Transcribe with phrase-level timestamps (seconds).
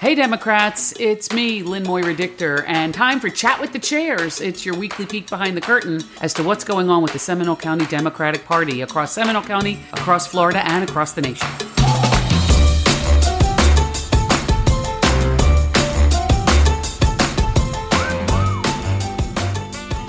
[0.00, 4.40] Hey, Democrats, it's me, Lynn Moira Dichter, and time for Chat with the Chairs.
[4.40, 7.56] It's your weekly peek behind the curtain as to what's going on with the Seminole
[7.56, 11.48] County Democratic Party across Seminole County, across Florida, and across the nation.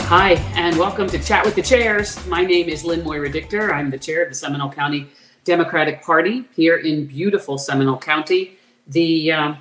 [0.05, 2.23] Hi, and welcome to Chat with the Chairs.
[2.27, 3.73] My name is Lynn Moira Dichter.
[3.73, 5.07] I'm the chair of the Seminole County
[5.45, 8.55] Democratic Party here in beautiful Seminole County.
[8.85, 9.53] The uh,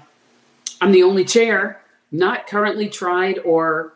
[0.81, 3.95] I'm the only chair not currently tried or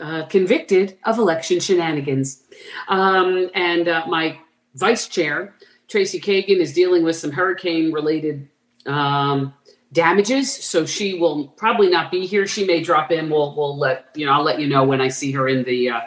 [0.00, 2.42] uh, convicted of election shenanigans,
[2.88, 4.38] um, and uh, my
[4.74, 5.54] vice chair
[5.88, 8.48] Tracy Kagan is dealing with some hurricane-related
[8.86, 9.54] um,
[9.92, 12.46] damages, so she will probably not be here.
[12.46, 13.30] She may drop in.
[13.30, 14.32] We'll we'll let you know.
[14.32, 16.00] I'll let you know when I see her in the uh,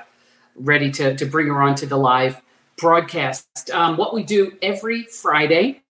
[0.55, 2.41] ready to to bring her onto the live
[2.77, 3.71] broadcast.
[3.73, 5.81] Um, what we do every Friday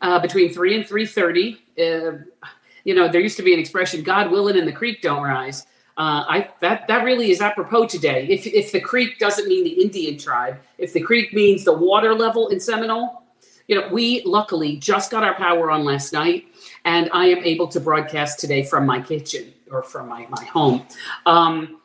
[0.00, 1.58] uh, between three and three thirty.
[2.84, 5.66] You know, there used to be an expression, "God willing, and the creek don't rise."
[5.98, 8.26] Uh, I that that really is apropos today.
[8.28, 12.14] If if the creek doesn't mean the Indian tribe, if the creek means the water
[12.14, 13.22] level in Seminole,
[13.68, 16.46] you know, we luckily just got our power on last night,
[16.84, 20.86] and I am able to broadcast today from my kitchen or from my, my home.
[21.26, 21.80] Um,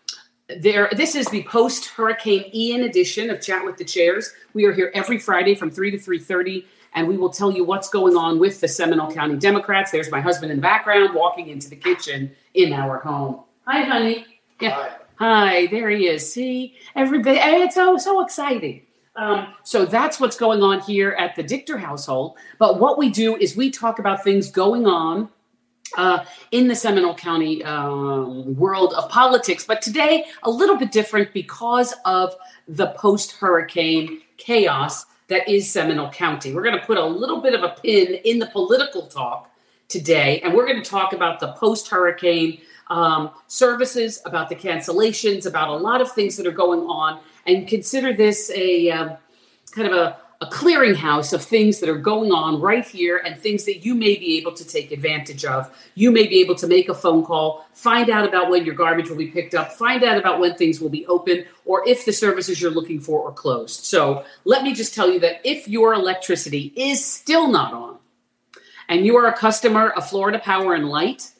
[0.47, 4.31] there, this is the post Hurricane Ian edition of Chat with the Chairs.
[4.53, 6.65] We are here every Friday from three to three thirty,
[6.95, 9.91] and we will tell you what's going on with the Seminole County Democrats.
[9.91, 13.41] There's my husband in the background walking into the kitchen in our home.
[13.67, 14.25] Hi, honey.
[14.61, 14.71] Yeah.
[14.71, 14.97] Hi.
[15.17, 15.67] Hi.
[15.67, 16.31] There he is.
[16.31, 17.37] See, everybody.
[17.37, 18.81] It's so so exciting.
[19.17, 22.37] Um, so that's what's going on here at the Dichter household.
[22.59, 25.29] But what we do is we talk about things going on
[25.97, 29.65] uh, in the Seminole County um, world of politics.
[29.65, 32.35] But today, a little bit different because of
[32.67, 36.53] the post hurricane chaos that is Seminole County.
[36.53, 39.51] We're going to put a little bit of a pin in the political talk
[39.87, 45.45] today, and we're going to talk about the post hurricane um, services, about the cancellations,
[45.45, 49.17] about a lot of things that are going on and consider this a um,
[49.71, 53.65] kind of a, a clearinghouse of things that are going on right here and things
[53.65, 55.71] that you may be able to take advantage of.
[55.95, 59.09] You may be able to make a phone call, find out about when your garbage
[59.09, 62.11] will be picked up, find out about when things will be open, or if the
[62.11, 63.85] services you're looking for are closed.
[63.85, 67.97] So let me just tell you that if your electricity is still not on,
[68.87, 71.31] and you are a customer of Florida Power and Light,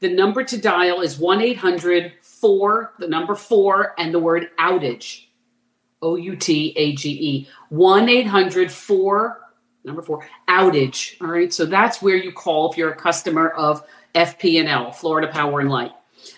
[0.00, 5.26] the number to dial is 1 800 4, the number 4, and the word outage.
[6.02, 7.48] O U T A G E.
[7.68, 9.40] 1 800 4,
[9.84, 11.20] number 4, outage.
[11.20, 11.52] All right.
[11.52, 13.84] So that's where you call if you're a customer of
[14.14, 15.92] FP&L, Florida Power and Light.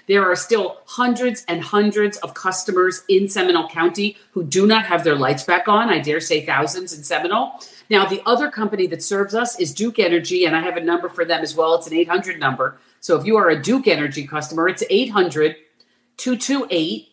[0.06, 5.05] There are still hundreds and hundreds of customers in Seminole County who do not have
[5.05, 5.89] their lights back on.
[5.89, 7.61] I dare say thousands in Seminole.
[7.91, 11.09] Now, the other company that serves us is Duke Energy, and I have a number
[11.09, 11.75] for them as well.
[11.75, 12.79] It's an 800 number.
[13.00, 15.56] So if you are a Duke Energy customer, it's 800
[16.17, 17.12] 228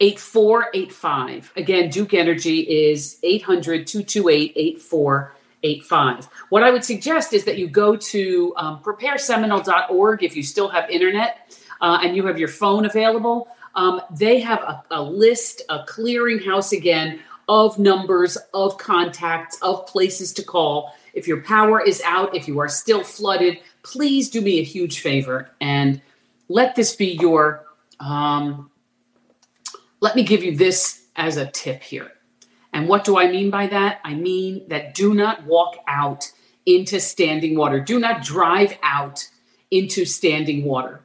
[0.00, 1.52] 8485.
[1.56, 6.28] Again, Duke Energy is 800 228 8485.
[6.50, 10.90] What I would suggest is that you go to um, prepareseminole.org if you still have
[10.90, 13.48] internet uh, and you have your phone available.
[13.74, 20.32] Um, they have a, a list, a clearinghouse again of numbers, of contacts, of places
[20.34, 20.94] to call.
[21.14, 25.00] If your power is out, if you are still flooded, please do me a huge
[25.00, 26.02] favor and
[26.48, 27.64] let this be your
[28.00, 28.70] um,
[30.00, 32.12] let me give you this as a tip here.
[32.72, 34.00] And what do I mean by that?
[34.04, 36.30] I mean that do not walk out
[36.66, 37.80] into standing water.
[37.80, 39.28] Do not drive out
[39.70, 41.02] into standing water.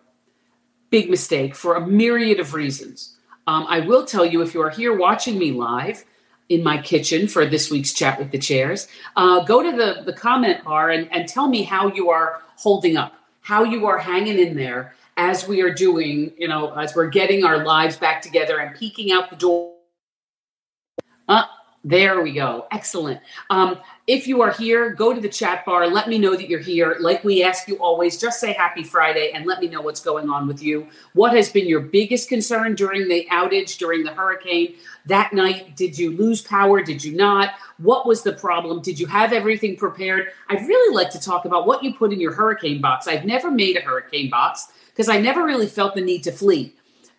[0.89, 3.15] Big mistake for a myriad of reasons.
[3.47, 6.03] Um, I will tell you if you are here watching me live
[6.49, 10.13] in my kitchen for this week's chat with the chairs, uh, go to the, the
[10.13, 14.37] comment bar and, and tell me how you are holding up, how you are hanging
[14.37, 18.59] in there as we are doing, you know, as we're getting our lives back together
[18.59, 19.75] and peeking out the door.
[21.27, 21.43] Uh,
[21.83, 22.67] there we go.
[22.71, 23.19] Excellent.
[23.49, 25.87] Um, if you are here, go to the chat bar.
[25.87, 26.97] Let me know that you're here.
[26.99, 30.29] Like we ask you always, just say happy Friday and let me know what's going
[30.29, 30.87] on with you.
[31.13, 34.75] What has been your biggest concern during the outage, during the hurricane?
[35.07, 36.83] That night, did you lose power?
[36.83, 37.55] Did you not?
[37.77, 38.81] What was the problem?
[38.81, 40.27] Did you have everything prepared?
[40.49, 43.07] I'd really like to talk about what you put in your hurricane box.
[43.07, 46.73] I've never made a hurricane box because I never really felt the need to flee.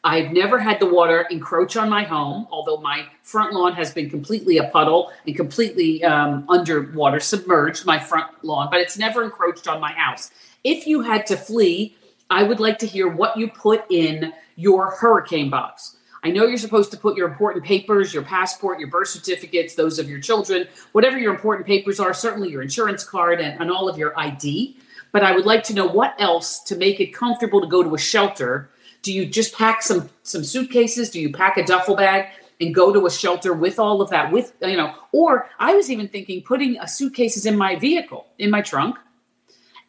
[0.04, 4.10] I've never had the water encroach on my home, although my front lawn has been
[4.10, 9.69] completely a puddle and completely um, underwater, submerged my front lawn, but it's never encroached
[9.69, 10.32] on my house.
[10.64, 11.96] If you had to flee,
[12.30, 15.96] I would like to hear what you put in your hurricane box.
[16.25, 19.98] I know you're supposed to put your important papers, your passport, your birth certificates, those
[19.98, 23.88] of your children, whatever your important papers are, certainly your insurance card and, and all
[23.88, 24.76] of your ID.
[25.12, 27.94] But I would like to know what else to make it comfortable to go to
[27.94, 28.70] a shelter.
[29.03, 31.11] Do you just pack some some suitcases?
[31.11, 32.31] Do you pack a duffel bag
[32.61, 34.32] and go to a shelter with all of that?
[34.32, 38.50] With you know, or I was even thinking putting a suitcases in my vehicle, in
[38.50, 38.97] my trunk.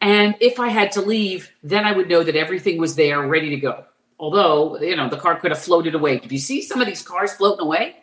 [0.00, 3.48] And if I had to leave, then I would know that everything was there ready
[3.50, 3.84] to go.
[4.18, 6.18] Although, you know, the car could have floated away.
[6.18, 7.96] Did you see some of these cars floating away?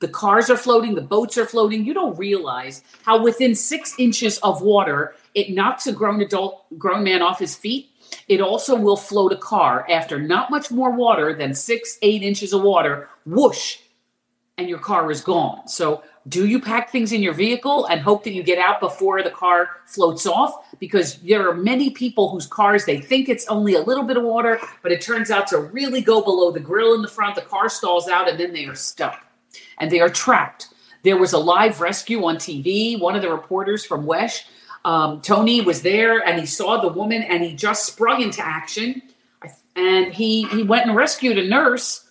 [0.00, 1.84] The cars are floating, the boats are floating.
[1.84, 7.04] You don't realize how within six inches of water, it knocks a grown adult, grown
[7.04, 7.90] man off his feet.
[8.28, 12.52] It also will float a car after not much more water than six, eight inches
[12.52, 13.78] of water, whoosh,
[14.56, 15.66] and your car is gone.
[15.66, 19.22] So do you pack things in your vehicle and hope that you get out before
[19.22, 20.54] the car floats off?
[20.78, 24.22] Because there are many people whose cars they think it's only a little bit of
[24.22, 27.34] water but it turns out to really go below the grill in the front.
[27.34, 29.26] The car stalls out and then they are stuck.
[29.78, 30.68] And they are trapped.
[31.02, 34.46] There was a live rescue on tv one of the reporters from wesh
[34.84, 39.02] um, tony was there and he saw the woman and he just sprung into action
[39.76, 42.04] and he he went and rescued a nurse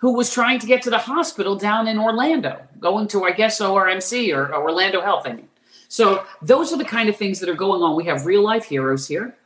[0.00, 3.60] who was trying to get to the hospital down in Orlando, going to, I guess,
[3.60, 5.26] ORMC or, or Orlando Health.
[5.26, 5.48] I mean,
[5.88, 7.96] so those are the kind of things that are going on.
[7.96, 9.36] We have real life heroes here.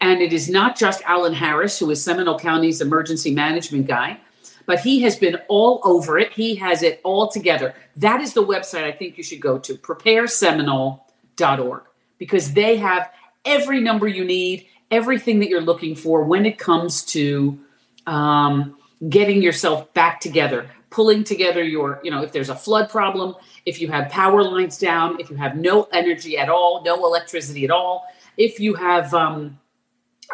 [0.00, 4.20] And it is not just Alan Harris, who is Seminole County's emergency management guy,
[4.66, 6.32] but he has been all over it.
[6.32, 7.74] He has it all together.
[7.96, 11.82] That is the website I think you should go to, prepareseminole.org,
[12.18, 13.10] because they have
[13.44, 17.58] every number you need, everything that you're looking for when it comes to
[18.06, 18.76] um,
[19.08, 23.34] getting yourself back together, pulling together your, you know, if there's a flood problem,
[23.64, 27.64] if you have power lines down, if you have no energy at all, no electricity
[27.64, 29.58] at all, if you have um,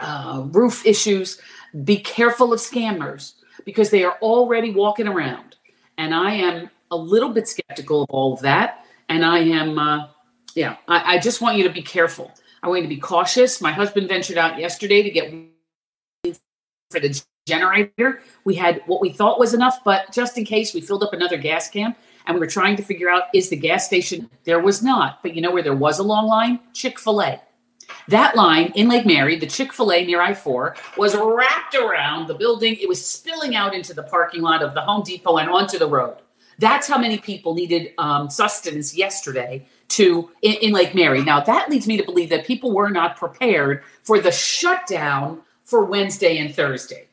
[0.01, 1.41] uh, roof issues,
[1.85, 3.35] be careful of scammers
[3.65, 5.57] because they are already walking around.
[5.99, 8.85] And I am a little bit skeptical of all of that.
[9.09, 10.09] And I am, uh,
[10.55, 12.33] yeah, I, I just want you to be careful.
[12.63, 13.61] I want you to be cautious.
[13.61, 15.33] My husband ventured out yesterday to get
[16.91, 18.23] for the generator.
[18.45, 21.39] We had what we thought was enough, but just in case, we filled up another
[21.39, 21.97] gas can
[22.27, 24.31] and we were trying to figure out is the gas station.
[24.45, 26.61] There was not, but you know where there was a long line?
[26.73, 27.41] Chick fil A.
[28.09, 32.27] That line in Lake Mary, the Chick fil A near I 4, was wrapped around
[32.27, 32.77] the building.
[32.81, 35.89] It was spilling out into the parking lot of the Home Depot and onto the
[35.89, 36.19] road.
[36.59, 41.23] That's how many people needed um, sustenance yesterday to in, in Lake Mary.
[41.23, 45.85] Now that leads me to believe that people were not prepared for the shutdown for
[45.85, 47.09] Wednesday and Thursday.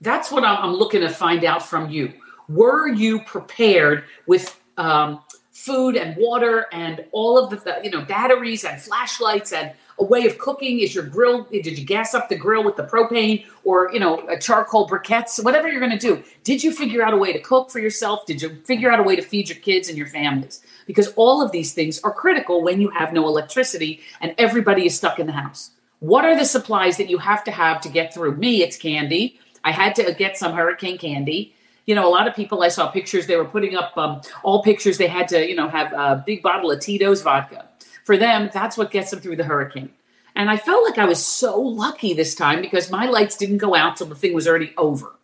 [0.00, 2.14] That's what I'm, looking to find out from you.
[2.48, 5.20] Were you prepared with um,
[5.52, 10.26] food and water and all of the, you know, batteries and flashlights and a way
[10.26, 10.80] of cooking?
[10.80, 14.26] Is your grill, did you gas up the grill with the propane or, you know,
[14.40, 16.22] charcoal briquettes, whatever you're going to do?
[16.44, 18.24] Did you figure out a way to cook for yourself?
[18.24, 20.62] Did you figure out a way to feed your kids and your families?
[20.90, 24.96] Because all of these things are critical when you have no electricity and everybody is
[24.96, 25.70] stuck in the house.
[26.00, 28.34] What are the supplies that you have to have to get through?
[28.34, 29.38] Me, it's candy.
[29.62, 31.54] I had to get some hurricane candy.
[31.86, 34.64] You know, a lot of people I saw pictures, they were putting up um, all
[34.64, 34.98] pictures.
[34.98, 37.68] They had to, you know, have a big bottle of Tito's vodka.
[38.04, 39.90] For them, that's what gets them through the hurricane.
[40.34, 43.76] And I felt like I was so lucky this time because my lights didn't go
[43.76, 45.14] out till the thing was already over.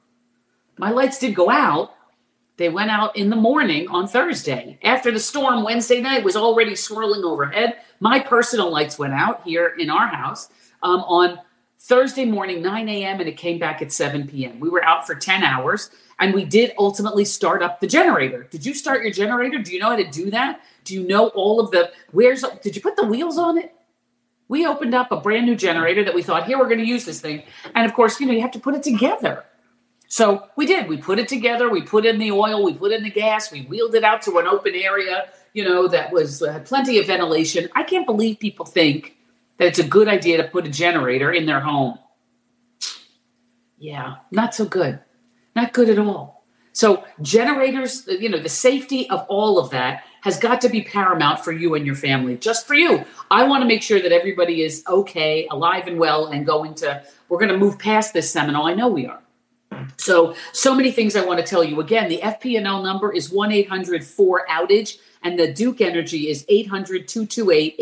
[0.79, 1.96] My lights did go out.
[2.57, 4.79] They went out in the morning on Thursday.
[4.83, 9.75] After the storm Wednesday night was already swirling overhead, my personal lights went out here
[9.79, 10.49] in our house
[10.83, 11.39] um, on
[11.79, 14.59] Thursday morning, 9 a.m., and it came back at 7 p.m.
[14.59, 18.45] We were out for 10 hours and we did ultimately start up the generator.
[18.51, 19.59] Did you start your generator?
[19.59, 20.61] Do you know how to do that?
[20.85, 23.75] Do you know all of the where's did you put the wheels on it?
[24.49, 27.05] We opened up a brand new generator that we thought, here, we're going to use
[27.05, 27.43] this thing.
[27.75, 29.45] And of course, you know, you have to put it together.
[30.09, 30.89] So we did.
[30.89, 31.69] We put it together.
[31.69, 32.65] We put in the oil.
[32.65, 33.51] We put in the gas.
[33.51, 37.07] We wheeled it out to an open area, you know, that was uh, plenty of
[37.07, 37.69] ventilation.
[37.75, 39.17] I can't believe people think
[39.59, 41.99] that it's a good idea to put a generator in their home.
[43.79, 45.01] Yeah, not so good.
[45.55, 46.45] Not good at all.
[46.73, 51.43] So, generators, you know, the safety of all of that has got to be paramount
[51.43, 53.07] for you and your family, just for you.
[53.31, 57.03] I want to make sure that everybody is okay, alive and well, and going to,
[57.31, 58.67] we're going to move past this Seminole.
[58.67, 59.23] I know we are.
[59.97, 61.81] So, so many things I want to tell you.
[61.81, 67.09] Again, the FP&L number is 1 800 4 outage, and the Duke Energy is 800
[67.09, 67.77] 228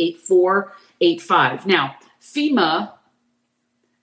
[1.00, 1.66] 85.
[1.66, 2.92] Now, FEMA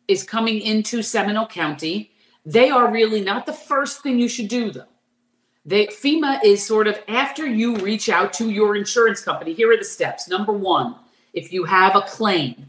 [0.08, 2.12] is coming into Seminole County.
[2.46, 4.86] They are really not the first thing you should do, though.
[5.64, 9.54] They, FEMA is sort of after you reach out to your insurance company.
[9.54, 10.28] Here are the steps.
[10.28, 10.96] Number one,
[11.34, 12.68] if you have a claim,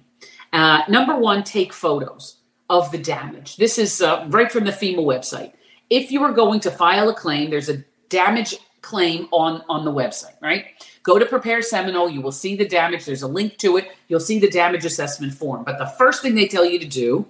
[0.52, 2.41] uh, number one, take photos
[2.72, 3.56] of the damage.
[3.56, 5.52] This is uh, right from the FEMA website.
[5.90, 9.92] if you are going to file a claim, there's a damage claim on on the
[9.92, 10.64] website, right?
[11.02, 13.04] Go to Prepare Seminole, you will see the damage.
[13.04, 13.88] There's a link to it.
[14.08, 15.64] You'll see the damage assessment form.
[15.64, 17.26] But the first thing they tell you to do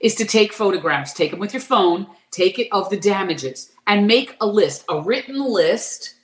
[0.00, 1.12] is to take photographs.
[1.12, 5.00] Take them with your phone, take it of the damages, and make a list, a
[5.02, 6.14] written list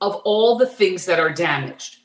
[0.00, 1.99] of all the things that are damaged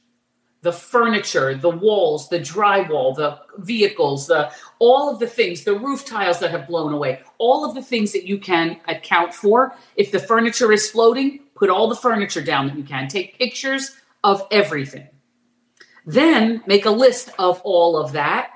[0.65, 6.03] the furniture, the walls, the drywall, the vehicles, the all of the things, the roof
[6.03, 9.75] tiles that have blown away, all of the things that you can account for.
[9.95, 13.07] If the furniture is floating, put all the furniture down that you can.
[13.07, 15.07] Take pictures of everything.
[16.03, 18.49] Then make a list of all of that.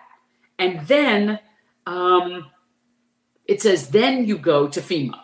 [0.57, 1.37] And then
[1.85, 2.47] um,
[3.45, 5.19] it says, then you go to FEMA.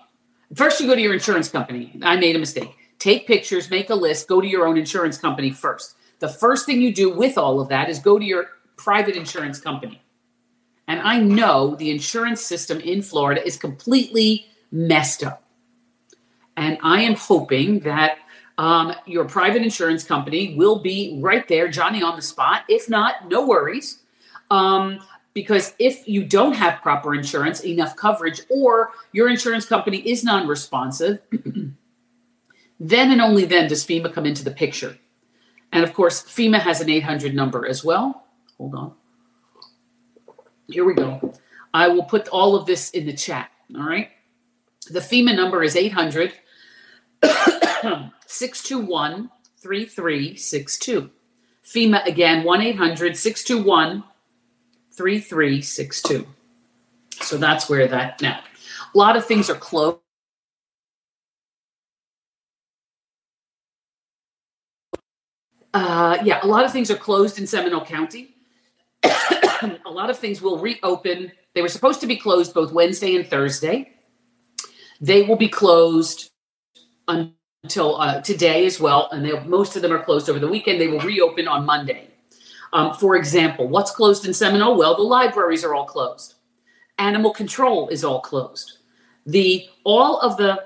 [0.54, 2.00] First, you go to your insurance company.
[2.04, 2.70] I made a mistake.
[3.00, 5.96] Take pictures, make a list, go to your own insurance company first.
[6.20, 9.60] The first thing you do with all of that is go to your private insurance
[9.60, 10.02] company.
[10.88, 15.44] And I know the insurance system in Florida is completely messed up.
[16.58, 18.20] And I am hoping that
[18.58, 22.64] um, your private insurance company will be right there, Johnny on the spot.
[22.70, 24.00] If not, no worries.
[24.50, 25.00] Um,
[25.34, 30.48] because if you don't have proper insurance, enough coverage, or your insurance company is non
[30.48, 31.20] responsive,
[32.80, 34.98] then and only then does FEMA come into the picture.
[35.76, 38.24] And of course, FEMA has an 800 number as well.
[38.58, 38.94] Hold on.
[40.70, 41.34] Here we go.
[41.74, 43.52] I will put all of this in the chat.
[43.76, 44.10] All right.
[44.90, 46.32] The FEMA number is 800
[47.22, 49.30] 621
[49.62, 51.10] 3362.
[51.66, 54.02] FEMA again, 1 800 621
[54.94, 56.26] 3362.
[57.20, 58.40] So that's where that now.
[58.94, 60.00] A lot of things are closed.
[65.76, 68.34] Uh, yeah, a lot of things are closed in Seminole County.
[69.04, 71.30] a lot of things will reopen.
[71.54, 73.92] They were supposed to be closed both Wednesday and Thursday.
[75.02, 76.32] They will be closed
[77.10, 80.80] until uh, today as well, and most of them are closed over the weekend.
[80.80, 82.08] They will reopen on Monday.
[82.72, 84.78] Um, for example, what's closed in Seminole?
[84.78, 86.36] Well, the libraries are all closed.
[87.00, 88.78] Animal control is all closed.
[89.26, 90.64] The all of the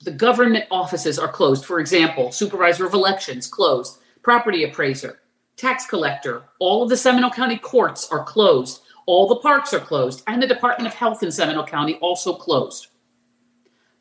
[0.00, 1.64] the government offices are closed.
[1.64, 5.20] For example, supervisor of elections closed property appraiser,
[5.56, 6.44] tax collector.
[6.58, 8.82] All of the Seminole County courts are closed.
[9.06, 12.88] All the parks are closed, and the Department of Health in Seminole County also closed.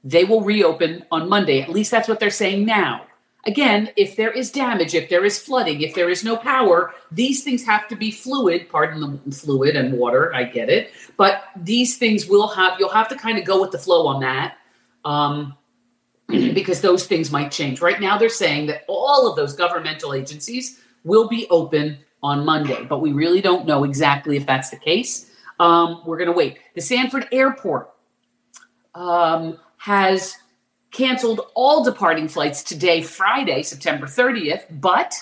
[0.04, 1.62] They will reopen on Monday.
[1.62, 3.06] At least that's what they're saying now.
[3.48, 7.44] Again, if there is damage, if there is flooding, if there is no power, these
[7.44, 8.70] things have to be fluid.
[8.70, 10.92] Pardon the fluid and water, I get it.
[11.18, 14.22] But these things will have, you'll have to kind of go with the flow on
[14.22, 14.58] that.
[15.06, 15.58] Um,
[16.54, 17.82] because those things might change.
[17.82, 22.84] Right now, they're saying that all of those governmental agencies will be open on Monday,
[22.84, 25.32] but we really don't know exactly if that's the case.
[25.60, 26.60] Um, we're going to wait.
[26.76, 27.92] The Sanford Airport
[28.94, 30.36] um, has
[30.92, 35.16] canceled all departing flights today, Friday, September 30th, but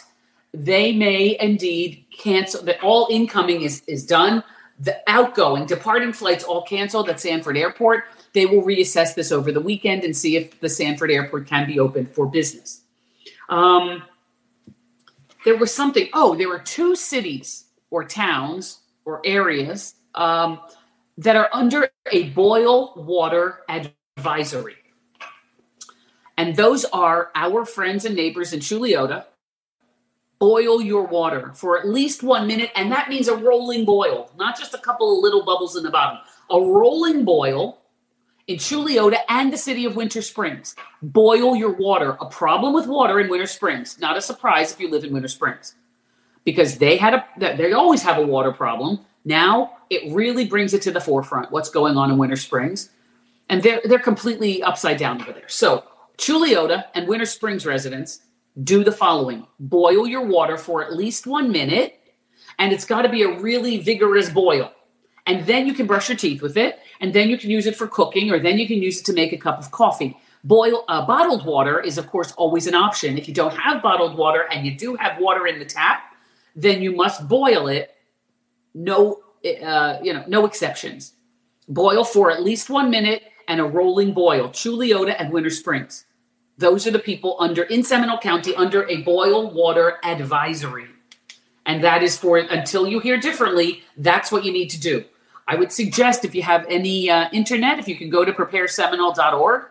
[0.54, 4.44] they may indeed cancel that all incoming is, is done.
[4.80, 8.06] The outgoing, departing flights all canceled at Sanford Airport.
[8.34, 11.80] They will reassess this over the weekend and see if the Sanford Airport can be
[11.80, 12.82] open for business.
[13.50, 14.04] Um,
[15.44, 20.60] there was something, oh, there were two cities or towns or areas um,
[21.18, 24.76] that are under a boil water advisory.
[26.38, 29.26] And those are our friends and neighbors in Chuluota.
[30.40, 34.58] Boil your water for at least one minute, and that means a rolling boil, not
[34.58, 36.20] just a couple of little bubbles in the bottom.
[36.50, 37.80] A rolling boil
[38.48, 40.76] in Chuluota and the city of Winter Springs.
[41.02, 42.18] Boil your water.
[42.20, 44.00] A problem with water in Winter Springs.
[44.00, 45.76] Not a surprise if you live in Winter Springs,
[46.46, 49.06] because they had a they always have a water problem.
[49.26, 51.52] Now it really brings it to the forefront.
[51.52, 52.90] What's going on in Winter Springs,
[53.50, 55.50] and they're they're completely upside down over there.
[55.50, 55.84] So
[56.18, 58.22] Chuluota and Winter Springs residents
[58.64, 62.00] do the following: boil your water for at least one minute,
[62.58, 64.72] and it's got to be a really vigorous boil
[65.30, 67.76] and then you can brush your teeth with it, and then you can use it
[67.76, 70.18] for cooking, or then you can use it to make a cup of coffee.
[70.44, 73.16] Boil uh, bottled water is, of course, always an option.
[73.16, 76.02] If you don't have bottled water and you do have water in the tap,
[76.56, 77.96] then you must boil it.
[78.74, 79.22] No,
[79.64, 81.14] uh, you know, no exceptions.
[81.68, 84.50] Boil for at least one minute and a rolling boil.
[84.50, 86.06] Chuluota and Winter Springs.
[86.60, 90.90] Those are the people under in Seminole County under a boil water advisory.
[91.66, 95.06] And that is for until you hear differently, that's what you need to do.
[95.48, 99.68] I would suggest if you have any uh, internet, if you can go to prepareseminole.org,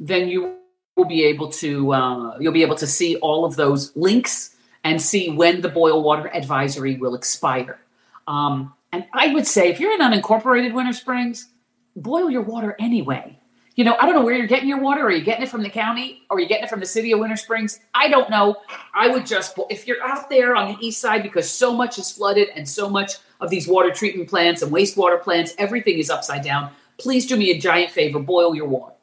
[0.00, 0.54] then you
[0.96, 5.02] will be able to uh, you'll be able to see all of those links and
[5.02, 7.78] see when the boil water advisory will expire.
[8.26, 11.48] Um, and I would say if you're in unincorporated Winter Springs,
[11.94, 13.39] boil your water anyway.
[13.76, 15.06] You know, I don't know where you're getting your water.
[15.06, 17.20] Are you getting it from the county are you getting it from the city of
[17.20, 17.80] Winter Springs?
[17.94, 18.56] I don't know.
[18.94, 22.10] I would just, if you're out there on the east side because so much is
[22.10, 26.44] flooded and so much of these water treatment plants and wastewater plants, everything is upside
[26.44, 26.70] down.
[26.98, 28.94] Please do me a giant favor boil your water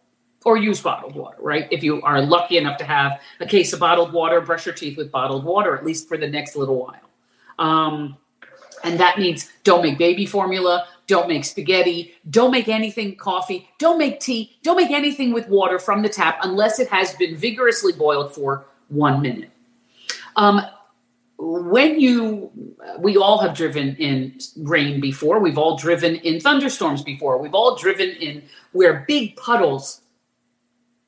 [0.45, 1.67] or use bottled water, right?
[1.71, 4.97] If you are lucky enough to have a case of bottled water, brush your teeth
[4.97, 7.01] with bottled water, at least for the next little while.
[7.59, 8.17] Um,
[8.83, 12.13] and that means don't make baby formula, don't make spaghetti.
[12.29, 13.67] Don't make anything coffee.
[13.79, 14.57] Don't make tea.
[14.61, 18.67] Don't make anything with water from the tap unless it has been vigorously boiled for
[18.89, 19.49] one minute.
[20.35, 20.61] Um,
[21.39, 22.51] when you,
[22.99, 25.39] we all have driven in rain before.
[25.39, 27.37] We've all driven in thunderstorms before.
[27.37, 30.01] We've all driven in where big puddles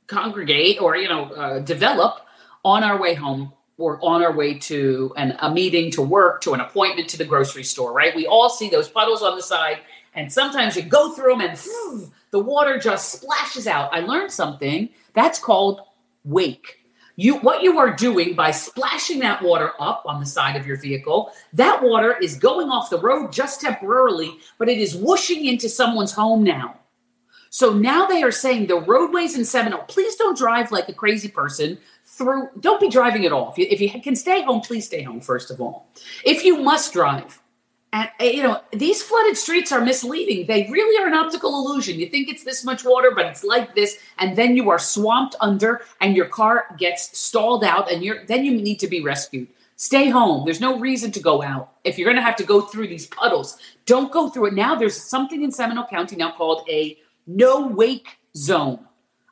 [0.08, 2.22] congregate or, you know, uh, develop
[2.64, 6.54] on our way home or on our way to an, a meeting to work to
[6.54, 8.16] an appointment to the grocery store right?
[8.16, 9.80] We all see those puddles on the side
[10.14, 13.94] and sometimes you go through them and phew, the water just splashes out.
[13.94, 15.82] I learned something that's called
[16.24, 16.76] wake.
[17.16, 20.78] You what you are doing by splashing that water up on the side of your
[20.78, 25.68] vehicle that water is going off the road just temporarily but it is whooshing into
[25.68, 26.79] someone's home now
[27.50, 31.28] so now they are saying the roadways in Seminole, please don't drive like a crazy
[31.28, 33.52] person through don't be driving at all.
[33.52, 35.88] If you, if you can stay home please stay home first of all.
[36.26, 37.42] If you must drive
[37.94, 40.46] and eh, you know these flooded streets are misleading.
[40.46, 42.00] They really are an optical illusion.
[42.00, 45.36] You think it's this much water but it's like this and then you are swamped
[45.40, 49.48] under and your car gets stalled out and you're then you need to be rescued.
[49.76, 50.44] Stay home.
[50.44, 51.72] There's no reason to go out.
[51.86, 54.54] If you're going to have to go through these puddles don't go through it.
[54.54, 56.98] Now there's something in seminole county now called a
[57.30, 58.80] no wake zone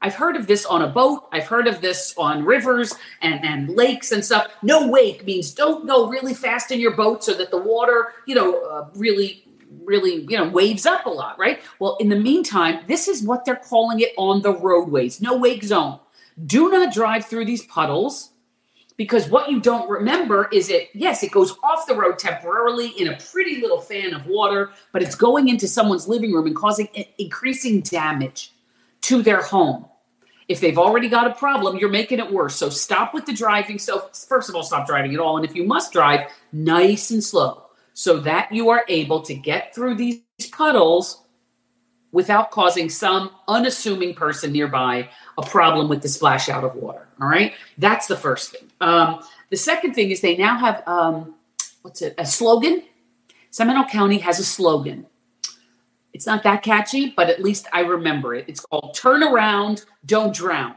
[0.01, 1.27] I've heard of this on a boat.
[1.32, 4.51] I've heard of this on rivers and, and lakes and stuff.
[4.62, 8.36] No wake means don't go really fast in your boat so that the water, you
[8.36, 9.46] know, uh, really,
[9.84, 11.62] really, you know, waves up a lot, right?
[11.80, 15.63] Well, in the meantime, this is what they're calling it on the roadways no wake
[15.63, 16.00] zone.
[16.46, 18.32] Do not drive through these puddles
[18.98, 23.10] because what you don't remember is it, yes, it goes off the road temporarily in
[23.10, 26.88] a pretty little fan of water, but it's going into someone's living room and causing
[27.20, 28.51] increasing damage
[29.01, 29.86] to their home.
[30.48, 32.55] If they've already got a problem, you're making it worse.
[32.55, 33.77] So stop with the driving.
[33.77, 35.36] So, first of all, stop driving at all.
[35.36, 39.75] And if you must drive, nice and slow so that you are able to get
[39.75, 41.24] through these puddles
[42.12, 47.07] without causing some unassuming person nearby a problem with the splash out of water.
[47.20, 47.53] All right.
[47.77, 48.67] That's the first thing.
[48.79, 51.35] Um, the second thing is they now have, um,
[51.81, 52.83] what's it, a slogan?
[53.50, 55.07] Seminole County has a slogan.
[56.13, 58.46] It's not that catchy, but at least I remember it.
[58.48, 60.75] It's called Turn Around, Don't Drown.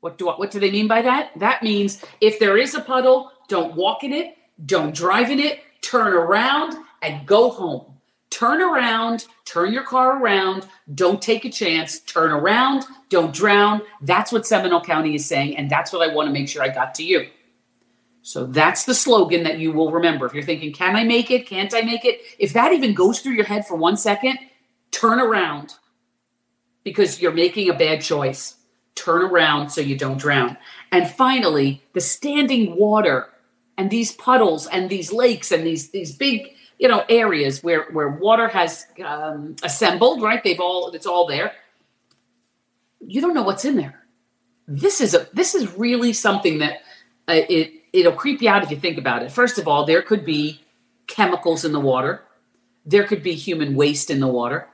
[0.00, 1.30] What do I, what do they mean by that?
[1.38, 5.60] That means if there is a puddle, don't walk in it, don't drive in it,
[5.82, 7.99] turn around and go home.
[8.30, 13.82] Turn around, turn your car around, don't take a chance, turn around, don't drown.
[14.00, 16.68] That's what Seminole County is saying, and that's what I want to make sure I
[16.68, 17.28] got to you.
[18.22, 20.26] So that's the slogan that you will remember.
[20.26, 21.46] If you're thinking, can I make it?
[21.46, 22.20] Can't I make it?
[22.38, 24.38] If that even goes through your head for one second,
[24.90, 25.74] turn around
[26.84, 28.56] because you're making a bad choice.
[28.94, 30.56] Turn around so you don't drown.
[30.92, 33.28] And finally, the standing water
[33.78, 38.08] and these puddles and these lakes and these these big you know areas where where
[38.08, 41.52] water has um, assembled right they've all it's all there
[43.06, 44.00] you don't know what's in there
[44.66, 46.82] this is a this is really something that
[47.28, 49.32] uh, it it'll creep you out if you think about it.
[49.32, 50.60] First of all, there could be
[51.08, 52.22] chemicals in the water.
[52.86, 54.68] There could be human waste in the water.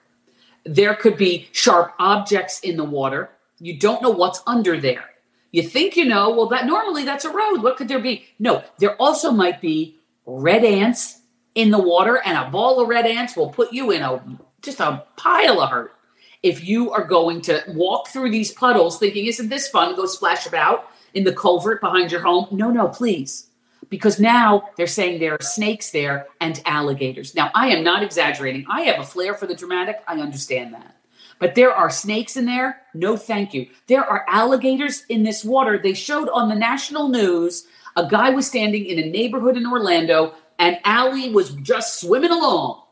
[0.64, 3.31] There could be sharp objects in the water.
[3.59, 5.05] You don't know what's under there.
[5.51, 7.62] You think you know, well, that normally that's a road.
[7.62, 8.27] What could there be?
[8.38, 11.21] No, there also might be red ants
[11.57, 14.23] in the water, and a ball of red ants will put you in a
[14.62, 15.95] just a pile of hurt.
[16.42, 19.97] If you are going to walk through these puddles thinking, isn't this fun?
[19.97, 22.47] Go splash about in the culvert behind your home.
[22.51, 23.49] No, no, please.
[23.88, 27.35] Because now they're saying there are snakes there and alligators.
[27.35, 28.66] Now, I am not exaggerating.
[28.69, 30.03] I have a flair for the dramatic.
[30.07, 30.97] I understand that.
[31.38, 32.83] But there are snakes in there.
[32.92, 33.69] No, thank you.
[33.87, 35.79] There are alligators in this water.
[35.79, 37.66] They showed on the national news
[37.97, 42.83] a guy was standing in a neighborhood in Orlando and Allie was just swimming along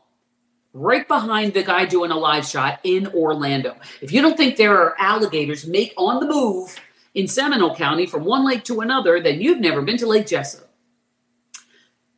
[0.75, 3.77] right behind the guy doing a live shot in Orlando.
[4.01, 6.77] If you don't think there are alligators make on the move
[7.13, 10.65] in Seminole County from one lake to another, then you've never been to Lake Jesup.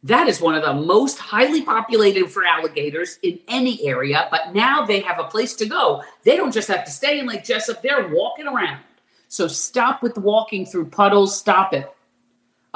[0.04, 4.86] That is one of the most highly populated for alligators in any area, but now
[4.86, 6.04] they have a place to go.
[6.24, 8.82] They don't just have to stay in Lake Jesup, they're walking around.
[9.28, 11.92] So stop with walking through puddles, stop it.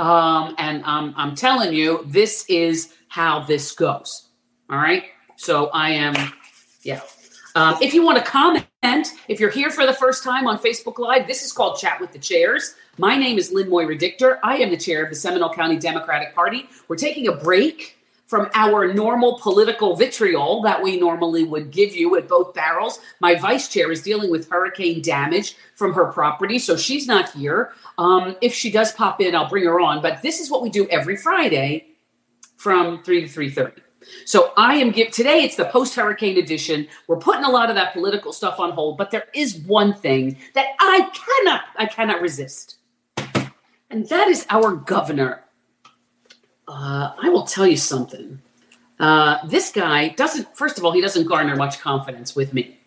[0.01, 4.29] Um, and I'm, I'm telling you, this is how this goes.
[4.69, 5.03] All right.
[5.35, 6.15] So I am,
[6.81, 7.01] yeah,
[7.55, 8.65] Um, if you want to comment,
[9.27, 12.11] if you're here for the first time on Facebook Live, this is called Chat with
[12.13, 12.75] the Chairs.
[12.97, 14.39] My name is Lynn Moira Dichter.
[14.43, 16.69] I am the chair of the Seminole County Democratic Party.
[16.87, 17.97] We're taking a break
[18.31, 23.01] from our normal political vitriol that we normally would give you at both barrels.
[23.19, 27.73] My vice chair is dealing with hurricane damage from her property, so she's not here.
[27.97, 30.01] Um, if she does pop in, I'll bring her on.
[30.01, 31.87] But this is what we do every Friday
[32.55, 33.81] from three to three thirty.
[34.23, 35.43] So I am give today.
[35.43, 36.87] It's the post hurricane edition.
[37.09, 40.37] We're putting a lot of that political stuff on hold, but there is one thing
[40.55, 42.77] that I cannot I cannot resist,
[43.89, 45.43] and that is our governor.
[46.71, 48.41] Uh, I will tell you something.
[48.97, 50.55] Uh, this guy doesn't.
[50.55, 52.79] First of all, he doesn't garner much confidence with me.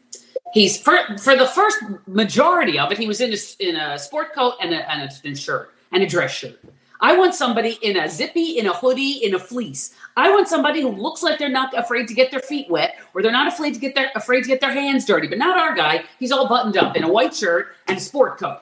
[0.55, 2.99] He's for for the first majority of it.
[2.99, 6.07] He was in a, in a sport coat and a, and a shirt and a
[6.07, 6.59] dress shirt.
[7.01, 9.95] I want somebody in a zippy, in a hoodie, in a fleece.
[10.17, 13.21] I want somebody who looks like they're not afraid to get their feet wet or
[13.21, 15.27] they're not afraid to get their afraid to get their hands dirty.
[15.27, 16.05] But not our guy.
[16.19, 18.61] He's all buttoned up in a white shirt and a sport coat.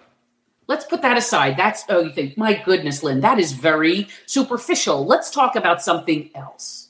[0.73, 1.59] Let's put that aside.
[1.59, 5.05] That's oh, you think, my goodness, Lynn, that is very superficial.
[5.05, 6.89] Let's talk about something else.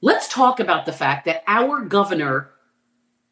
[0.00, 2.50] Let's talk about the fact that our governor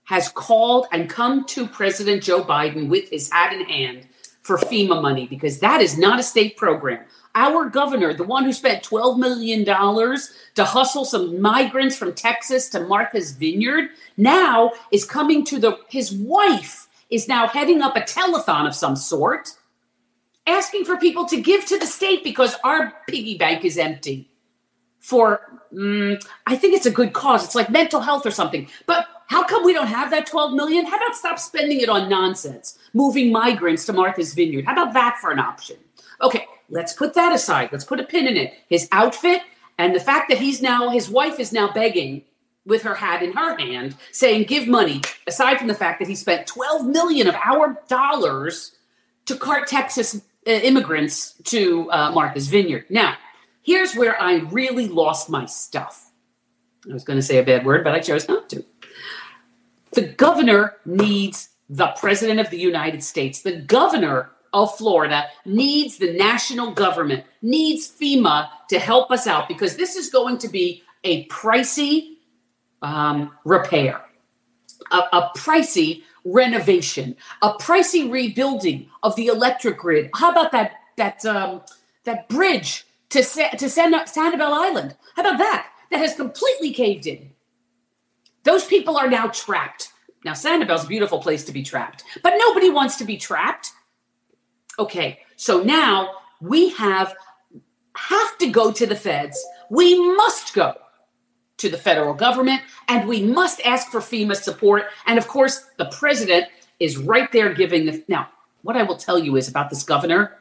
[0.06, 4.08] has called and come to President Joe Biden with his hat in hand
[4.42, 7.04] for FEMA money because that is not a state program.
[7.36, 12.80] Our governor, the one who spent $12 million to hustle some migrants from Texas to
[12.80, 18.66] Martha's Vineyard, now is coming to the, his wife is now heading up a telethon
[18.66, 19.52] of some sort,
[20.46, 24.28] asking for people to give to the state because our piggy bank is empty
[24.98, 27.44] for, mm, I think it's a good cause.
[27.44, 28.68] It's like mental health or something.
[28.86, 30.86] But how come we don't have that 12 million?
[30.86, 34.64] How about stop spending it on nonsense, moving migrants to Martha's Vineyard?
[34.64, 35.76] How about that for an option?
[36.20, 37.68] Okay, let's put that aside.
[37.70, 38.54] Let's put a pin in it.
[38.68, 39.42] His outfit
[39.78, 42.22] and the fact that he's now, his wife is now begging
[42.66, 46.14] with her hat in her hand saying give money aside from the fact that he
[46.14, 48.76] spent 12 million of our dollars
[49.26, 52.84] to cart texas uh, immigrants to uh, martha's vineyard.
[52.90, 53.16] Now
[53.62, 56.10] here's where i really lost my stuff.
[56.88, 58.64] I was going to say a bad word but i chose not to.
[59.92, 63.42] The governor needs the president of the United States.
[63.42, 69.76] The governor of Florida needs the national government, needs FEMA to help us out because
[69.76, 72.13] this is going to be a pricey
[72.84, 74.04] um, repair,
[74.90, 80.10] a, a pricey renovation, a pricey rebuilding of the electric grid.
[80.14, 81.62] How about that that um,
[82.04, 84.96] that bridge to to Sanibel Island?
[85.16, 85.68] How about that?
[85.90, 87.30] That has completely caved in.
[88.42, 89.90] Those people are now trapped.
[90.24, 93.72] Now, Sanibel's a beautiful place to be trapped, but nobody wants to be trapped.
[94.78, 97.14] Okay, so now we have
[97.96, 99.42] have to go to the feds.
[99.70, 100.74] We must go
[101.58, 104.84] to the federal government and we must ask for FEMA support.
[105.06, 106.46] And of course, the president
[106.80, 108.04] is right there giving the.
[108.08, 108.28] Now,
[108.62, 110.38] what I will tell you is about this governor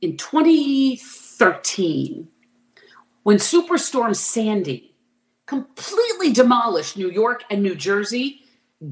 [0.00, 2.28] in 2013,
[3.22, 4.94] when Superstorm Sandy
[5.46, 8.40] completely demolished New York and New Jersey.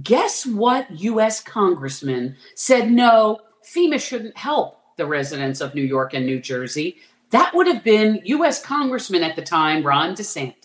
[0.03, 6.25] Guess what US congressman said no, FEMA shouldn't help the residents of New York and
[6.25, 6.97] New Jersey?
[7.31, 10.62] That would have been US Congressman at the time, Ron DeSantis.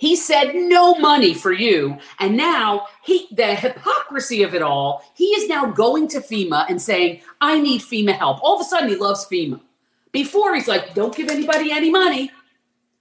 [0.00, 1.98] He said no money for you.
[2.18, 6.80] And now he the hypocrisy of it all, he is now going to FEMA and
[6.80, 8.42] saying, I need FEMA help.
[8.42, 9.60] All of a sudden he loves FEMA.
[10.10, 12.30] Before he's like, don't give anybody any money.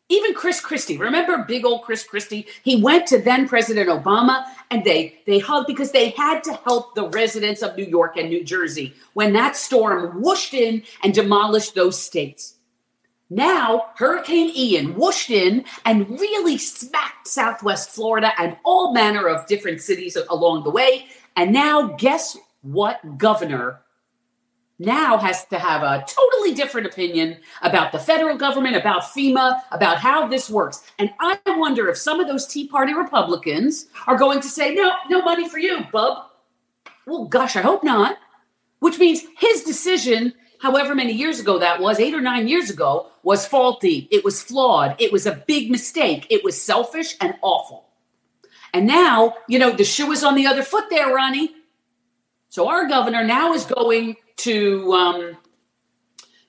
[0.09, 2.47] Even Chris Christie, remember big old Chris Christie?
[2.65, 6.95] He went to then President Obama and they they hugged because they had to help
[6.95, 11.75] the residents of New York and New Jersey when that storm whooshed in and demolished
[11.75, 12.58] those states.
[13.29, 19.81] Now, Hurricane Ian whooshed in and really smacked Southwest Florida and all manner of different
[19.81, 21.05] cities along the way.
[21.35, 23.81] And now, guess what governor
[24.79, 29.97] now has to have a totally different opinion about the federal government, about FEMA, about
[29.97, 30.81] how this works.
[30.97, 34.91] And I wonder if some of those Tea Party Republicans are going to say, no,
[35.09, 36.29] no money for you, bub.
[37.05, 38.17] Well, gosh, I hope not.
[38.79, 43.08] Which means his decision, however many years ago that was, eight or nine years ago,
[43.23, 44.08] was faulty.
[44.12, 44.95] It was flawed.
[44.99, 46.27] It was a big mistake.
[46.29, 47.86] It was selfish and awful.
[48.73, 51.51] And now, you know, the shoe is on the other foot there, Ronnie.
[52.49, 55.38] So our governor now is going to, um,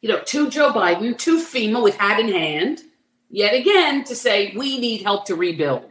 [0.01, 2.83] you know, to Joe Biden, to FEMA with hat in hand,
[3.29, 5.90] yet again to say we need help to rebuild.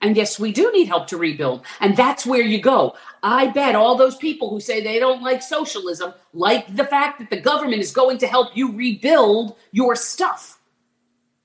[0.00, 1.64] And yes, we do need help to rebuild.
[1.80, 2.94] And that's where you go.
[3.22, 7.30] I bet all those people who say they don't like socialism like the fact that
[7.30, 10.60] the government is going to help you rebuild your stuff.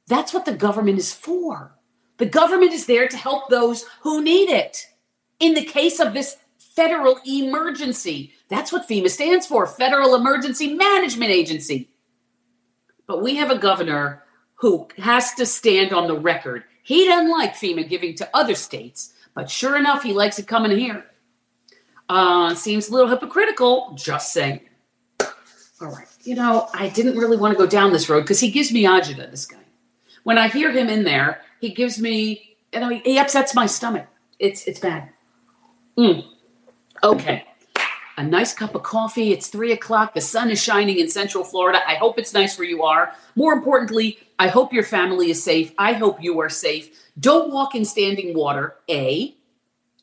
[0.07, 1.75] That's what the government is for.
[2.17, 4.85] The government is there to help those who need it.
[5.39, 11.31] In the case of this federal emergency, that's what FEMA stands for Federal Emergency Management
[11.31, 11.89] Agency.
[13.07, 14.23] But we have a governor
[14.55, 16.63] who has to stand on the record.
[16.83, 20.77] He doesn't like FEMA giving to other states, but sure enough, he likes it coming
[20.77, 21.05] here.
[22.09, 24.59] Uh, seems a little hypocritical, just saying.
[25.81, 26.07] All right.
[26.23, 28.83] You know, I didn't really want to go down this road because he gives me
[28.83, 29.57] agita, this guy.
[30.23, 34.07] When I hear him in there, he gives me, you know, he upsets my stomach.
[34.39, 35.09] It's it's bad.
[35.97, 36.25] Mm.
[37.03, 37.45] Okay.
[38.17, 39.31] A nice cup of coffee.
[39.31, 40.13] It's three o'clock.
[40.13, 41.79] The sun is shining in Central Florida.
[41.87, 43.13] I hope it's nice where you are.
[43.35, 45.71] More importantly, I hope your family is safe.
[45.77, 46.89] I hope you are safe.
[47.17, 49.33] Don't walk in standing water, A.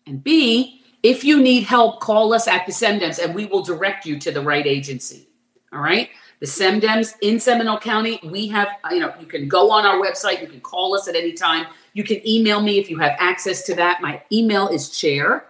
[0.07, 4.07] And B, if you need help, call us at the SEMDEMS and we will direct
[4.07, 5.29] you to the right agency.
[5.75, 6.09] All right.
[6.39, 10.01] The SEMDEMS in Seminole County, we have, uh, you know, you can go on our
[10.01, 10.41] website.
[10.41, 11.67] You can call us at any time.
[11.93, 14.01] You can email me if you have access to that.
[14.01, 15.45] My email is chair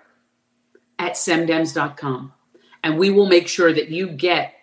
[0.98, 2.32] at semdems.com.
[2.82, 4.54] And we will make sure that you get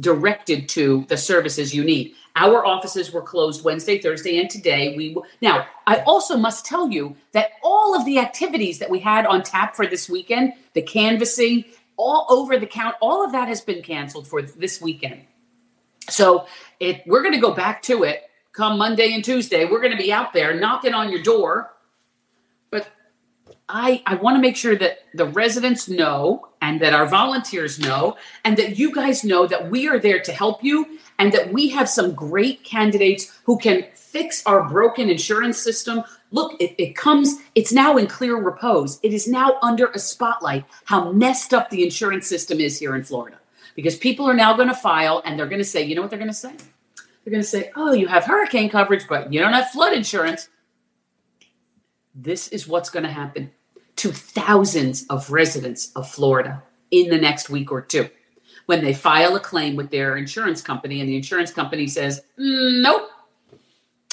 [0.00, 2.14] directed to the services you need.
[2.36, 4.96] Our offices were closed Wednesday, Thursday, and today.
[4.96, 5.66] We now.
[5.86, 9.76] I also must tell you that all of the activities that we had on tap
[9.76, 11.64] for this weekend, the canvassing,
[11.96, 15.22] all over the count, all of that has been canceled for this weekend.
[16.08, 16.46] So
[16.80, 19.66] it, we're going to go back to it come Monday and Tuesday.
[19.66, 21.74] We're going to be out there knocking on your door.
[22.70, 22.88] But
[23.68, 28.16] I, I want to make sure that the residents know and that our volunteers know
[28.44, 31.68] and that you guys know that we are there to help you and that we
[31.70, 36.02] have some great candidates who can fix our broken insurance system.
[36.30, 39.00] Look, it, it comes, it's now in clear repose.
[39.02, 43.02] It is now under a spotlight how messed up the insurance system is here in
[43.02, 43.38] Florida
[43.74, 46.10] because people are now going to file and they're going to say, you know what
[46.10, 46.54] they're going to say?
[46.96, 50.50] They're going to say, oh, you have hurricane coverage, but you don't have flood insurance.
[52.14, 53.50] This is what's going to happen
[53.96, 58.08] to thousands of residents of Florida in the next week or two
[58.66, 62.82] when they file a claim with their insurance company and the insurance company says, mm,
[62.82, 63.08] nope,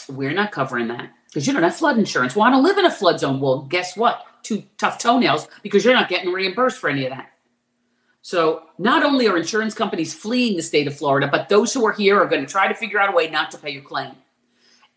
[0.09, 2.35] we're not covering that because you don't have flood insurance.
[2.35, 3.39] Want to live in a flood zone?
[3.39, 4.25] Well, guess what?
[4.43, 7.31] Two tough toenails because you're not getting reimbursed for any of that.
[8.23, 11.93] So not only are insurance companies fleeing the state of Florida, but those who are
[11.93, 14.11] here are going to try to figure out a way not to pay your claim.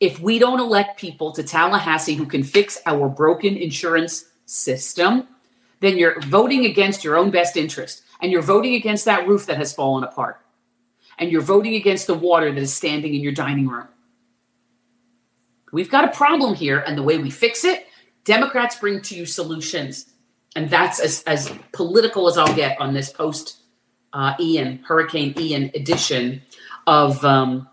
[0.00, 5.28] If we don't elect people to Tallahassee who can fix our broken insurance system,
[5.80, 9.56] then you're voting against your own best interest and you're voting against that roof that
[9.56, 10.40] has fallen apart
[11.18, 13.88] and you're voting against the water that is standing in your dining room.
[15.72, 17.86] We've got a problem here, and the way we fix it,
[18.24, 20.14] Democrats bring to you solutions
[20.54, 23.60] and that's as, as political as I'll get on this post
[24.12, 26.42] uh, Ian Hurricane Ian edition
[26.86, 27.68] of um,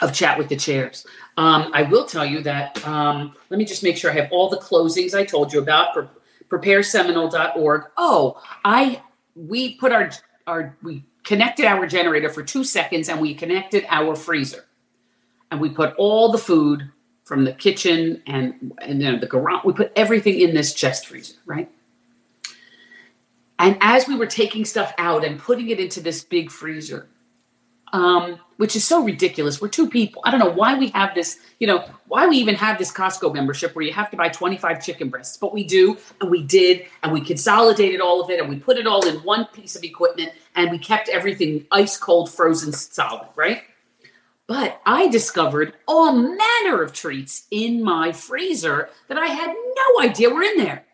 [0.00, 1.06] of chat with the chairs.
[1.36, 2.86] Um, I will tell you that.
[2.86, 5.94] Um, let me just make sure I have all the closings I told you about.
[5.94, 6.06] Pre-
[6.48, 7.84] prepareseminole.org.
[7.96, 9.02] Oh, I
[9.34, 10.10] we put our
[10.46, 14.66] our we connected our generator for two seconds and we connected our freezer,
[15.50, 16.90] and we put all the food
[17.24, 19.64] from the kitchen and and you know, the garage.
[19.64, 21.70] We put everything in this chest freezer, right?
[23.60, 27.08] And as we were taking stuff out and putting it into this big freezer,
[27.92, 29.60] um, which is so ridiculous.
[29.60, 30.22] We're two people.
[30.24, 33.32] I don't know why we have this, you know, why we even have this Costco
[33.32, 36.86] membership where you have to buy 25 chicken breasts, but we do, and we did,
[37.02, 39.84] and we consolidated all of it, and we put it all in one piece of
[39.84, 43.62] equipment, and we kept everything ice cold, frozen, solid, right?
[44.46, 50.28] But I discovered all manner of treats in my freezer that I had no idea
[50.28, 50.84] were in there.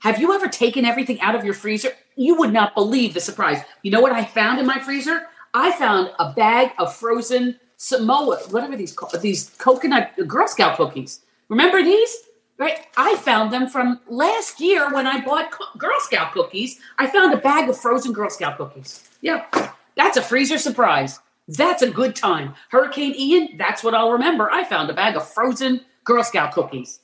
[0.00, 1.90] Have you ever taken everything out of your freezer?
[2.16, 3.62] You would not believe the surprise.
[3.82, 5.28] You know what I found in my freezer?
[5.54, 11.20] I found a bag of frozen Samoa, whatever these called, these coconut Girl Scout cookies.
[11.48, 12.16] Remember these?
[12.58, 12.86] Right?
[12.96, 16.78] I found them from last year when I bought Girl Scout cookies.
[16.98, 19.08] I found a bag of frozen Girl Scout cookies.
[19.20, 19.44] Yeah,
[19.96, 21.18] that's a freezer surprise.
[21.48, 22.54] That's a good time.
[22.70, 24.50] Hurricane Ian, that's what I'll remember.
[24.50, 27.00] I found a bag of frozen Girl Scout cookies.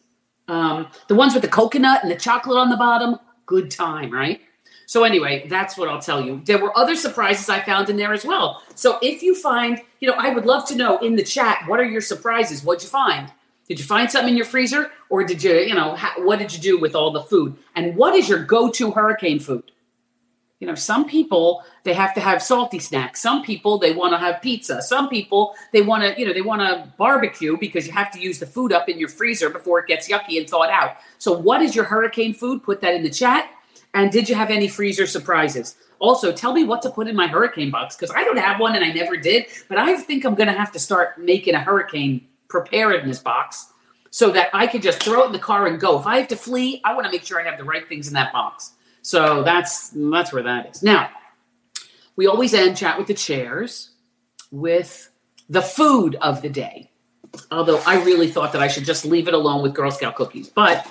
[0.46, 4.40] Um, the ones with the coconut and the chocolate on the bottom, good time, right?
[4.88, 6.40] So anyway, that's what I'll tell you.
[6.46, 8.62] There were other surprises I found in there as well.
[8.74, 11.78] So if you find, you know, I would love to know in the chat what
[11.78, 12.64] are your surprises?
[12.64, 13.30] What'd you find?
[13.68, 16.54] Did you find something in your freezer, or did you, you know, ha- what did
[16.54, 17.54] you do with all the food?
[17.76, 19.72] And what is your go-to hurricane food?
[20.58, 23.20] You know, some people they have to have salty snacks.
[23.20, 24.80] Some people they want to have pizza.
[24.80, 28.20] Some people they want to, you know, they want to barbecue because you have to
[28.20, 30.96] use the food up in your freezer before it gets yucky and thawed out.
[31.18, 32.62] So, what is your hurricane food?
[32.62, 33.50] Put that in the chat.
[33.94, 35.76] And did you have any freezer surprises?
[35.98, 38.76] Also, tell me what to put in my hurricane box because I don't have one
[38.76, 39.46] and I never did.
[39.68, 43.72] But I think I'm going to have to start making a hurricane preparedness box
[44.10, 45.98] so that I could just throw it in the car and go.
[45.98, 48.08] If I have to flee, I want to make sure I have the right things
[48.08, 48.72] in that box.
[49.02, 50.82] So that's that's where that is.
[50.82, 51.10] Now,
[52.16, 53.90] we always end chat with the chairs
[54.50, 55.10] with
[55.48, 56.90] the food of the day.
[57.50, 60.48] Although I really thought that I should just leave it alone with Girl Scout cookies,
[60.48, 60.86] but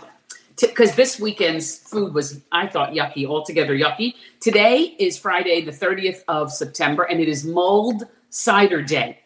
[0.59, 4.15] because this weekend's food was, I thought, yucky, altogether yucky.
[4.39, 9.19] Today is Friday, the 30th of September, and it is Mulled Cider Day.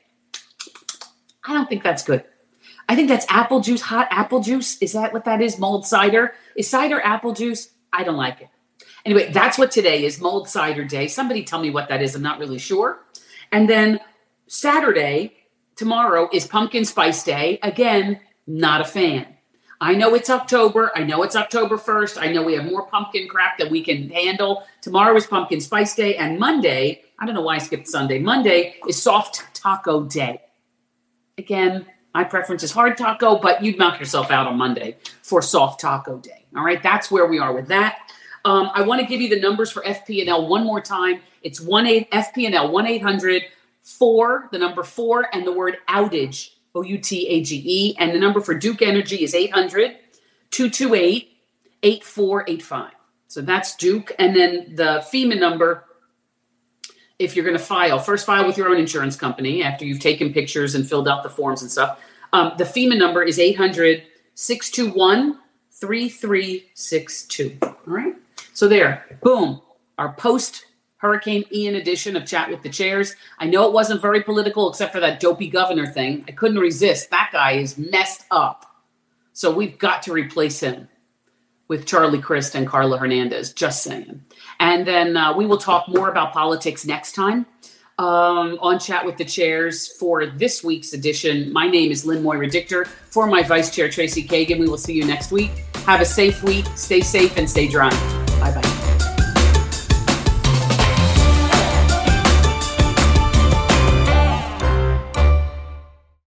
[1.45, 2.23] I don't think that's good.
[2.89, 4.77] I think that's apple juice, hot apple juice.
[4.81, 5.57] Is that what that is?
[5.57, 6.33] Mulled cider?
[6.55, 7.69] Is cider apple juice?
[7.93, 8.49] I don't like it.
[9.05, 11.07] Anyway, that's what today is Mulled Cider Day.
[11.07, 12.13] Somebody tell me what that is.
[12.13, 12.99] I'm not really sure.
[13.51, 13.99] And then
[14.47, 15.33] Saturday,
[15.75, 17.59] tomorrow, is Pumpkin Spice Day.
[17.63, 19.25] Again, not a fan.
[19.83, 20.91] I know it's October.
[20.93, 22.21] I know it's October 1st.
[22.21, 24.63] I know we have more pumpkin crap that we can handle.
[24.81, 26.17] Tomorrow is Pumpkin Spice Day.
[26.17, 28.19] And Monday, I don't know why I skipped Sunday.
[28.19, 30.39] Monday is Soft Taco Day.
[31.39, 35.79] Again, my preference is hard taco, but you'd knock yourself out on Monday for Soft
[35.79, 36.45] Taco Day.
[36.55, 38.11] All right, that's where we are with that.
[38.45, 41.21] Um, I want to give you the numbers for FP&L one more time.
[41.41, 43.45] It's one eight FP&L one eight hundred
[43.81, 48.13] four, the number four, and the word outage O U T A G E, and
[48.13, 49.97] the number for Duke Energy is 800
[50.51, 51.29] 228
[51.83, 52.91] 8485.
[53.27, 55.85] So that's Duke, and then the FEMA number.
[57.19, 60.33] If you're going to file, first file with your own insurance company after you've taken
[60.33, 61.99] pictures and filled out the forms and stuff.
[62.33, 64.03] Um, the FEMA number is 800
[64.33, 65.37] 621
[65.71, 67.57] 3362.
[67.61, 68.15] All right.
[68.53, 69.61] So there, boom,
[69.97, 70.65] our post
[71.01, 73.15] Hurricane Ian edition of Chat with the Chairs.
[73.39, 76.23] I know it wasn't very political except for that dopey governor thing.
[76.27, 77.09] I couldn't resist.
[77.09, 78.65] That guy is messed up.
[79.33, 80.87] So we've got to replace him
[81.67, 84.23] with Charlie Crist and Karla Hernandez, just saying.
[84.59, 87.47] And then uh, we will talk more about politics next time
[87.97, 91.51] um, on Chat with the Chairs for this week's edition.
[91.51, 92.85] My name is Lynn Moira Dichter.
[92.85, 95.51] For my Vice Chair, Tracy Kagan, we will see you next week.
[95.85, 96.65] Have a safe week.
[96.75, 97.89] Stay safe and stay dry.
[98.39, 98.80] Bye bye.